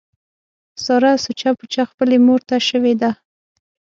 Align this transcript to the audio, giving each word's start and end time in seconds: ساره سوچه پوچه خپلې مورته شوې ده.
ساره 0.83 1.11
سوچه 1.23 1.49
پوچه 1.59 1.83
خپلې 1.91 2.17
مورته 2.27 2.55
شوې 2.69 2.93
ده. 3.01 3.11